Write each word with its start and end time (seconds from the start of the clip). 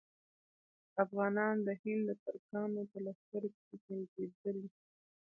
افغانان 1.03 1.55
د 1.67 1.69
هند 1.81 2.03
د 2.07 2.11
ترکانو 2.25 2.81
په 2.91 2.97
لښکرو 3.05 3.49
کې 3.63 3.73
جنګېدلي. 3.85 4.67